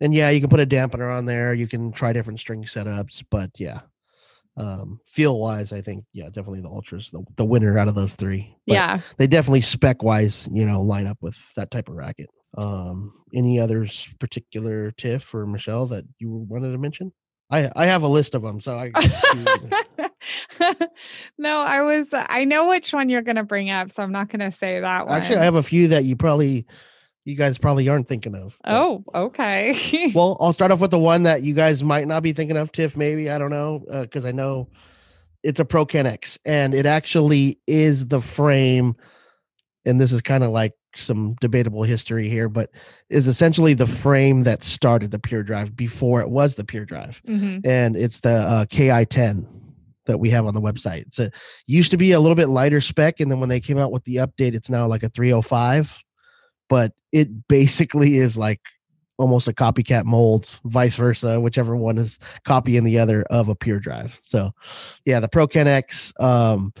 [0.00, 1.52] and yeah, you can put a dampener on there.
[1.52, 3.80] You can try different string setups, but yeah,
[4.56, 8.14] um, feel wise, I think yeah, definitely the ultras the, the winner out of those
[8.14, 8.56] three.
[8.66, 12.30] But yeah, they definitely spec wise, you know, line up with that type of racket.
[12.56, 17.12] Um, any others particular Tiff or Michelle that you wanted to mention?
[17.50, 18.92] I I have a list of them, so I.
[21.38, 22.12] no, I was.
[22.12, 24.80] I know which one you're going to bring up, so I'm not going to say
[24.80, 25.16] that one.
[25.16, 26.66] Actually, I have a few that you probably
[27.24, 28.58] you guys probably aren't thinking of.
[28.64, 30.10] Oh, okay.
[30.14, 32.72] well, I'll start off with the one that you guys might not be thinking of,
[32.72, 32.96] Tiff.
[32.96, 34.68] Maybe I don't know because uh, I know
[35.42, 38.96] it's a ProKennex, and it actually is the frame.
[39.86, 42.70] And this is kind of like some debatable history here, but
[43.08, 47.22] is essentially the frame that started the Pure Drive before it was the Pure Drive,
[47.26, 47.58] mm-hmm.
[47.64, 49.46] and it's the uh, Ki10
[50.06, 51.02] that we have on the website.
[51.02, 51.30] It's a
[51.66, 54.04] used to be a little bit lighter spec, and then when they came out with
[54.04, 56.02] the update, it's now like a 305
[56.70, 58.60] but it basically is like
[59.18, 63.80] almost a copycat mold, vice versa, whichever one is copying the other of a pure
[63.80, 64.18] drive.
[64.22, 64.52] So
[65.04, 66.72] yeah, the ProKennex, um,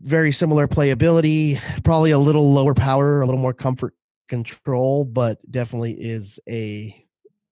[0.00, 3.94] very similar playability, probably a little lower power, a little more comfort
[4.28, 7.04] control, but definitely is a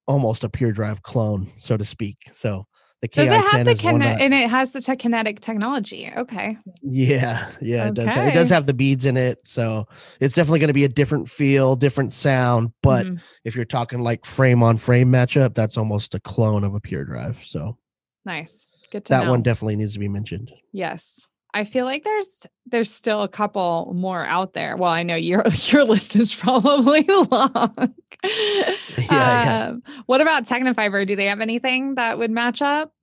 [0.07, 2.17] almost a pure drive clone, so to speak.
[2.33, 2.67] So
[3.03, 6.11] the Ki does it have the kinetic and it has the te- kinetic technology?
[6.17, 6.57] Okay.
[6.83, 8.29] Yeah, yeah, it does.
[8.29, 9.88] It does have the beads in it, so
[10.21, 12.73] it's definitely going to be a different feel, different sound.
[12.81, 13.17] But mm-hmm.
[13.45, 17.05] if you're talking like frame on frame matchup, that's almost a clone of a pure
[17.05, 17.41] drive.
[17.45, 17.77] So
[18.25, 18.67] nice.
[18.93, 19.33] Good to that know.
[19.33, 20.53] one definitely needs to be mentioned.
[20.71, 21.27] Yes.
[21.55, 24.77] I feel like there's there's still a couple more out there.
[24.77, 27.95] Well, I know your your list is probably long.
[28.25, 29.67] yeah, yeah.
[29.69, 31.07] Um, what about Tecnifibre?
[31.07, 32.95] Do they have anything that would match up?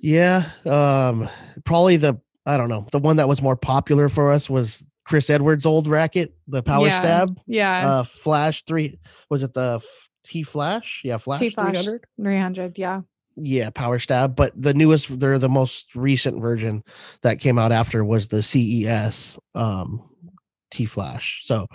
[0.00, 1.28] Yeah, um,
[1.64, 5.30] probably the I don't know the one that was more popular for us was Chris
[5.30, 7.40] Edwards' old racket, the Power yeah, Stab.
[7.46, 8.98] Yeah, uh, Flash three.
[9.30, 9.80] Was it the
[10.24, 11.02] T Flash?
[11.04, 12.04] Yeah, Flash three hundred.
[12.20, 12.78] Three hundred.
[12.78, 13.02] Yeah.
[13.36, 16.82] Yeah, Power Stab, but the newest, they're the most recent version
[17.22, 20.08] that came out after was the CES um,
[20.70, 21.42] T Flash.
[21.44, 21.66] So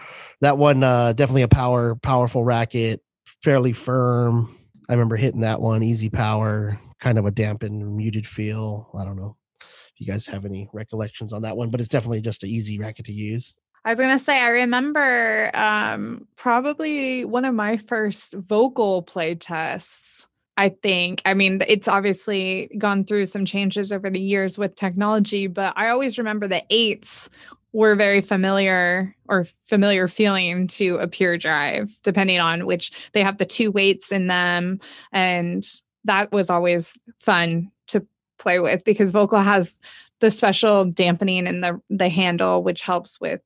[0.42, 3.02] that one uh, definitely a power, powerful racket,
[3.44, 4.56] fairly firm.
[4.90, 8.90] I remember hitting that one, easy power, kind of a dampened, muted feel.
[8.98, 12.22] I don't know if you guys have any recollections on that one, but it's definitely
[12.22, 13.54] just an easy racket to use.
[13.84, 20.28] I was gonna say I remember um, probably one of my first Volkl play tests.
[20.62, 21.24] I think.
[21.26, 25.90] I mean, it's obviously gone through some changes over the years with technology, but I
[25.90, 27.32] always remember the eights
[27.74, 33.40] were very familiar or familiar feeling to a pure drive, depending on which they have
[33.40, 34.80] the two weights in them.
[35.12, 35.68] And
[36.04, 38.06] that was always fun to
[38.38, 39.80] play with because Volkl has
[40.20, 43.42] the special dampening in the the handle, which helps with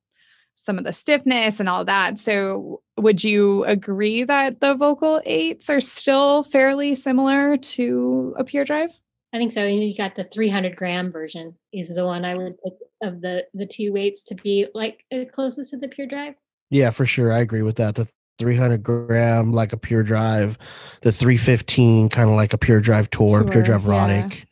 [0.55, 2.17] some of the stiffness and all that.
[2.17, 8.65] So, would you agree that the Volkl eights are still fairly similar to a pure
[8.65, 8.91] drive?
[9.33, 9.65] I think so.
[9.65, 13.65] You got the 300 gram version is the one I would pick of the the
[13.65, 16.35] two weights to be like uh, closest to the pure drive.
[16.69, 17.33] Yeah, for sure.
[17.33, 17.95] I agree with that.
[17.95, 20.57] The 300 gram like a pure drive,
[21.01, 23.87] the 315 kind of like a pure drive tour, Tour, pure drive yeah.
[23.87, 24.39] erotic.
[24.39, 24.45] Yeah.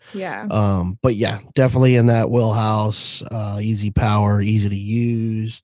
[0.50, 5.62] Um, but yeah, definitely in that wheelhouse, uh, easy power, easy to use.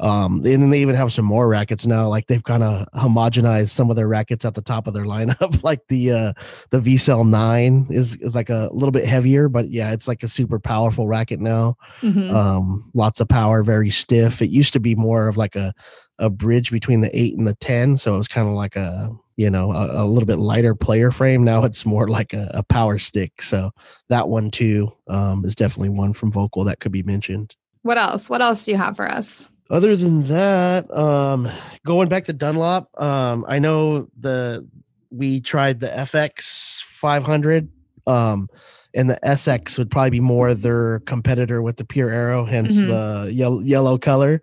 [0.00, 2.08] Um, and then they even have some more rackets now.
[2.08, 5.62] Like they've kind of homogenized some of their rackets at the top of their lineup.
[5.62, 6.32] like the uh
[6.70, 10.22] the V Cell nine is is like a little bit heavier, but yeah, it's like
[10.24, 11.76] a super powerful racket now.
[12.02, 12.32] Mhm.
[12.32, 14.42] Um, lots of power, very stiff.
[14.42, 15.72] It used to be more of like a
[16.18, 19.12] a bridge between the eight and the ten, so it was kind of like a
[19.36, 21.44] you know a, a little bit lighter player frame.
[21.44, 23.42] Now it's more like a, a power stick.
[23.42, 23.70] So
[24.08, 27.54] that one too um, is definitely one from Volkl that could be mentioned.
[27.82, 28.30] what else?
[28.30, 29.48] What else do you have for us?
[29.70, 31.48] Other than that, um,
[31.86, 34.66] going back to Dunlop, um, I know the
[35.10, 37.68] we tried the FX 500,
[38.06, 38.48] um,
[38.94, 42.88] and the SX would probably be more their competitor with the Pure Aero, hence Mhm.
[42.88, 44.42] the yellow, yellow color.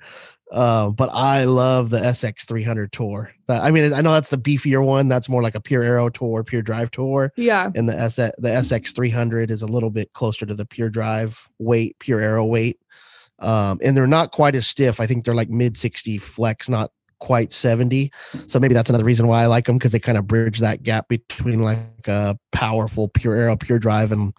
[0.51, 3.31] Uh, but I love the SX 300 Tour.
[3.47, 5.07] I mean, I know that's the beefier one.
[5.07, 7.71] That's more like a Pure Aero Tour, Pure Drive Tour Yeah.
[7.73, 11.47] and the SX, the SX 300 is a little bit closer to the pure drive
[11.57, 12.79] weight, pure aero weight.
[13.39, 14.99] Um, and they're not quite as stiff.
[14.99, 18.11] I think they're like mid 60 flex, not quite 70.
[18.47, 20.83] So maybe that's another reason why I like them because they kind of bridge that
[20.83, 24.33] gap between like a powerful pure aero, pure drive, and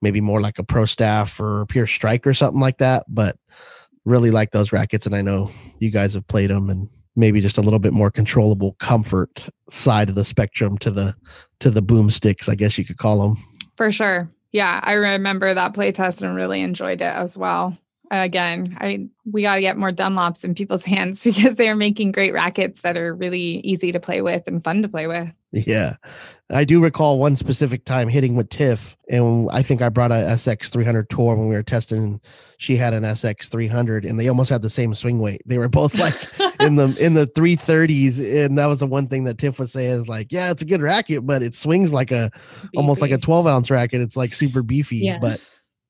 [0.00, 3.04] maybe more like a pro staff or pure strike or something like that.
[3.08, 3.36] But
[4.06, 5.04] really like those rackets.
[5.04, 8.10] And I know you guys have played them and maybe just a little bit more
[8.10, 11.14] controllable comfort side of the spectrum to the
[11.58, 13.36] to the boomsticks, I guess you could call them.
[13.76, 14.30] For sure.
[14.52, 17.76] Yeah, I remember that playtest and really enjoyed it as well.
[18.10, 21.74] Again, I mean we got to get more Dunlops in people's hands because they are
[21.76, 25.28] making great rackets that are really easy to play with and fun to play with.
[25.52, 25.96] Yeah.
[26.52, 30.14] I do recall one specific time hitting with Tiff, and I think I brought a
[30.14, 32.20] SX 300 tour when we were testing.
[32.58, 35.42] She had an SX 300, and they almost had the same swing weight.
[35.44, 36.14] They were both like
[36.60, 39.86] in the in the 330s, and that was the one thing that Tiff would say
[39.86, 42.30] is like, "Yeah, it's a good racket, but it swings like a
[42.76, 44.00] almost like a 12 ounce racket.
[44.00, 45.18] It's like super beefy, Yeah.
[45.20, 45.40] but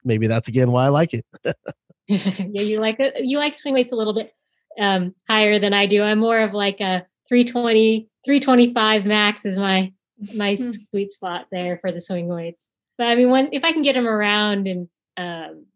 [0.04, 1.26] maybe that's again why I like it."
[2.08, 3.14] yeah, you like it.
[3.24, 4.32] You like swing weights a little bit
[4.80, 6.02] um, higher than I do.
[6.02, 9.92] I'm more of like a 320, 325 max is my
[10.34, 10.70] my Hmm.
[10.90, 12.70] sweet spot there for the swing weights.
[12.96, 15.66] But I mean, when if I can get them around and um,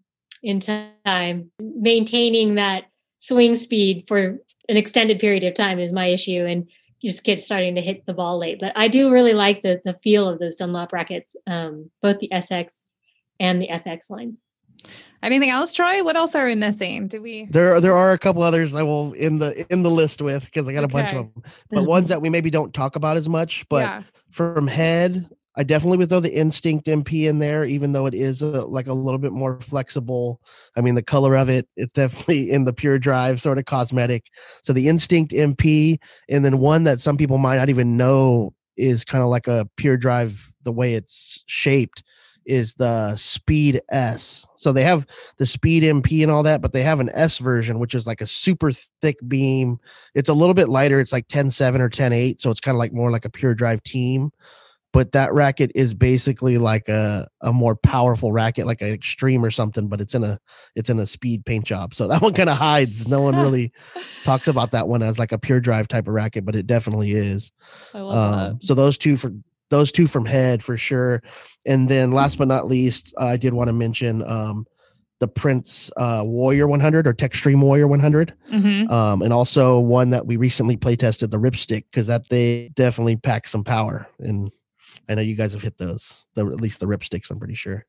[0.42, 2.84] in time, maintaining that
[3.18, 4.38] swing speed for
[4.68, 6.68] an extended period of time is my issue, and
[7.00, 8.60] you just get starting to hit the ball late.
[8.60, 12.30] But I do really like the the feel of those Dunlop rackets, um, both the
[12.32, 12.86] SX
[13.38, 14.44] and the FX lines.
[15.22, 16.02] Anything else, Troy?
[16.02, 17.06] What else are we missing?
[17.06, 17.46] Do we?
[17.50, 20.66] There, there are a couple others I will in the in the list with because
[20.66, 23.28] I got a bunch of them, but ones that we maybe don't talk about as
[23.28, 23.66] much.
[23.68, 24.02] But yeah.
[24.30, 28.42] from head i definitely would throw the instinct mp in there even though it is
[28.42, 30.40] a, like a little bit more flexible
[30.76, 34.26] i mean the color of it it's definitely in the pure drive sort of cosmetic
[34.62, 39.04] so the instinct mp and then one that some people might not even know is
[39.04, 42.02] kind of like a pure drive the way it's shaped
[42.44, 44.46] is the speed s.
[44.56, 45.06] So they have
[45.38, 48.20] the speed mp and all that but they have an s version which is like
[48.20, 49.78] a super thick beam.
[50.14, 51.00] It's a little bit lighter.
[51.00, 53.30] It's like 10 7 or 10 8 so it's kind of like more like a
[53.30, 54.30] pure drive team.
[54.92, 59.52] But that racket is basically like a, a more powerful racket like an extreme or
[59.52, 60.38] something but it's in a
[60.74, 61.94] it's in a speed paint job.
[61.94, 63.06] So that one kind of hides.
[63.06, 63.72] No one really
[64.24, 67.12] talks about that one as like a pure drive type of racket but it definitely
[67.12, 67.52] is.
[67.94, 69.32] I love um, so those two for
[69.70, 71.22] those two from head for sure
[71.64, 74.66] and then last but not least i did want to mention um
[75.20, 78.52] the prince uh warrior 100 or TeXtreme warrior 100 that.
[78.62, 78.90] Mhm.
[78.90, 83.16] um, and also one that we recently play tested, the Ripstick, because that they definitely
[83.16, 84.50] pack some power and
[85.08, 86.24] I know you guys have hit those.
[86.34, 87.30] The at least the ripsticks.
[87.30, 87.84] I'm pretty sure.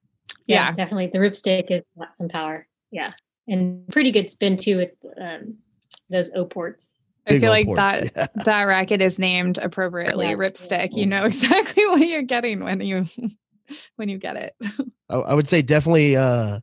[0.45, 0.71] Yeah, Yeah.
[0.73, 1.07] definitely.
[1.13, 2.67] The ripstick is got some power.
[2.91, 3.11] Yeah,
[3.47, 5.55] and pretty good spin too with um,
[6.09, 6.93] those O ports.
[7.27, 8.27] I feel like ports, that yeah.
[8.45, 10.35] that racket is named appropriately Yeah.
[10.35, 10.95] ripstick.
[10.95, 13.05] You know exactly what you're getting when you
[13.95, 14.55] when you get it.
[15.09, 16.59] I, I would say definitely uh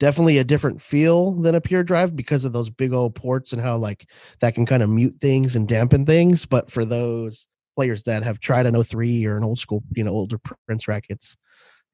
[0.00, 3.62] definitely a different feel than a pure drive because of those big old ports and
[3.62, 4.08] how like
[4.40, 7.46] that can kind of mute things and dampen things but for those
[7.76, 11.36] players that have tried an O3 or an old school you know older prince rackets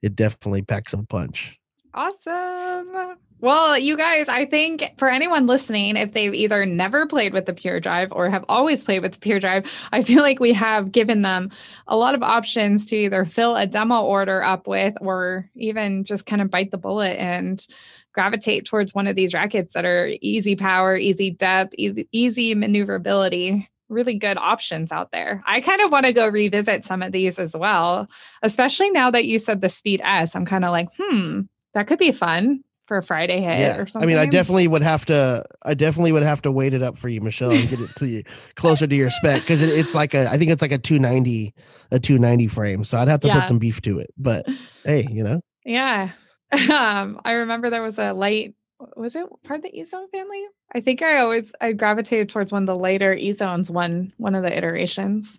[0.00, 1.58] it definitely packs a punch
[1.92, 3.18] Awesome.
[3.40, 7.52] Well, you guys, I think for anyone listening, if they've either never played with the
[7.52, 10.90] Pure Drive or have always played with the Pure Drive, I feel like we have
[10.90, 11.50] given them
[11.86, 16.26] a lot of options to either fill a demo order up with or even just
[16.26, 17.64] kind of bite the bullet and
[18.12, 23.68] gravitate towards one of these rackets that are easy power, easy depth, easy, easy maneuverability.
[23.88, 25.42] Really good options out there.
[25.46, 28.08] I kind of want to go revisit some of these as well,
[28.42, 30.34] especially now that you said the Speed S.
[30.36, 34.08] I'm kind of like, hmm, that could be fun for a Friday hit or something.
[34.08, 36.98] i mean i definitely would have to i definitely would have to weight it up
[36.98, 38.24] for you michelle and get it to you
[38.56, 41.54] closer to your spec because it, it's like a i think it's like a 290
[41.92, 43.40] a 290 frame so i'd have to Yeah.
[43.40, 44.46] put some beef to it but
[44.84, 46.10] hey you know Yeah.
[46.50, 48.54] Um, I remember there was a light,
[48.96, 50.42] was it part of the E-Zone family?
[50.74, 54.42] I think I always I gravitated towards one of the later E-Zones one one of
[54.44, 55.38] the iterations.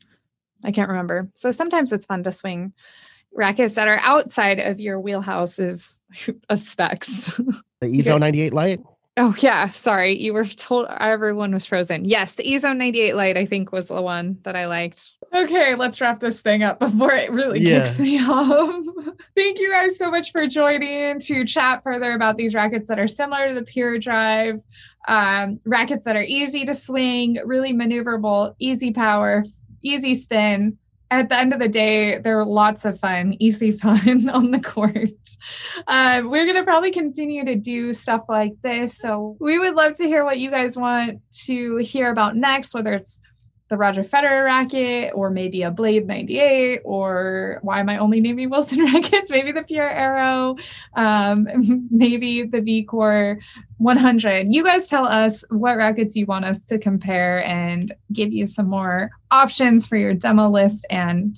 [0.64, 1.30] I can't remember.
[1.34, 2.74] So sometimes it's fun to swing
[3.34, 6.00] rackets that are outside of your wheelhouses
[6.50, 7.36] of specs.
[7.82, 8.80] the ezo 98 light
[9.22, 10.18] oh yeah, sorry.
[10.18, 12.06] You were told everyone was frozen.
[12.06, 15.12] Yes, the E-Zone 98 light I think was the one that I liked.
[15.36, 17.86] Okay, let's wrap this thing up before it really Yeah.
[17.86, 18.86] kicks me off.
[19.36, 23.10] Thank you guys so much for joining to chat further about these rackets that are
[23.10, 24.62] similar to the Pure Drive,
[25.10, 29.44] um, rackets that are easy to swing, really maneuverable, easy power,
[29.82, 30.78] easy spin.
[31.12, 35.10] At the end of the day, they're lots of fun, easy fun on the court.
[35.88, 38.98] Um, we're going to probably continue to do stuff like this.
[38.98, 42.94] So we would love to hear what you guys want to hear about next, whether
[42.94, 43.22] it's
[43.70, 48.50] the Roger Federer racket or maybe a Blade 98 or why am I only naming
[48.52, 49.32] Wilson rackets?
[49.32, 50.56] Maybe the Pure Aero,
[50.96, 51.48] um,
[51.92, 53.40] maybe the V Core
[53.78, 54.48] 100.
[54.50, 58.68] You guys tell us what rackets you want us to compare and give you some
[58.68, 61.38] more options for your demo list and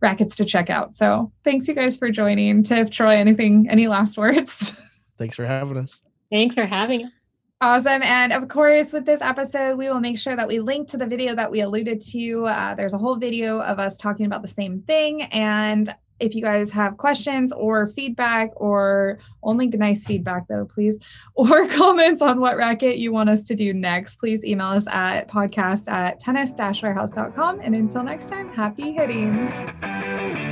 [0.00, 0.94] rackets to check out.
[0.94, 2.62] So thanks you guys for joining.
[2.62, 4.70] Tiff, Troy, anything, any last words?
[5.18, 6.02] thanks for having us
[6.32, 7.26] Thanks for having us.
[7.62, 8.02] Awesome.
[8.02, 11.06] And of course, with this episode, we will make sure that we link to the
[11.06, 12.46] video that we alluded to.
[12.46, 15.22] Uh, there's a whole video of us talking about the same thing.
[15.22, 20.98] And if you guys have questions or feedback, or only nice feedback, though, please,
[21.36, 25.28] or comments on what racket you want us to do next, please email us at
[25.28, 27.60] podcast at tennis warehouse.com.
[27.60, 30.51] And until next time, happy hitting.